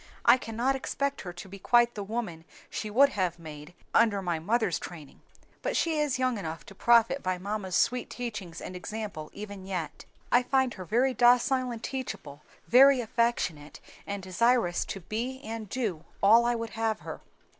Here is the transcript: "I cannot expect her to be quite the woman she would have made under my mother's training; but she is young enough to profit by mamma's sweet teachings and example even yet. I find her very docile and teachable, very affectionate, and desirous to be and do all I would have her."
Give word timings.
"I 0.25 0.37
cannot 0.39 0.75
expect 0.75 1.21
her 1.21 1.33
to 1.33 1.47
be 1.47 1.59
quite 1.59 1.93
the 1.93 2.01
woman 2.03 2.43
she 2.71 2.89
would 2.89 3.09
have 3.09 3.37
made 3.37 3.75
under 3.93 4.19
my 4.19 4.39
mother's 4.39 4.79
training; 4.79 5.21
but 5.61 5.77
she 5.77 5.99
is 5.99 6.17
young 6.17 6.39
enough 6.39 6.65
to 6.65 6.73
profit 6.73 7.21
by 7.21 7.37
mamma's 7.37 7.75
sweet 7.75 8.09
teachings 8.09 8.61
and 8.61 8.75
example 8.75 9.29
even 9.31 9.63
yet. 9.63 10.05
I 10.31 10.41
find 10.41 10.73
her 10.73 10.85
very 10.85 11.13
docile 11.13 11.69
and 11.69 11.83
teachable, 11.83 12.41
very 12.67 12.99
affectionate, 12.99 13.79
and 14.07 14.23
desirous 14.23 14.85
to 14.85 15.01
be 15.01 15.39
and 15.43 15.69
do 15.69 16.03
all 16.23 16.45
I 16.47 16.55
would 16.55 16.71
have 16.71 17.01
her." 17.01 17.21